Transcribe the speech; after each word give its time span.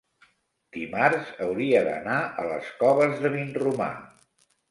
Dimarts 0.77 1.27
hauria 1.47 1.83
d'anar 1.89 2.17
a 2.43 2.47
les 2.53 2.71
Coves 2.81 3.23
de 3.27 3.33
Vinromà. 3.35 3.93